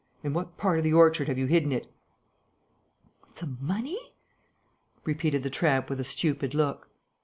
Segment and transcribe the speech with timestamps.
[0.23, 1.85] In what part of the orchard have you hidden it?"
[3.35, 3.99] "The money?"
[5.05, 6.89] repeated the tramp with a stupid look.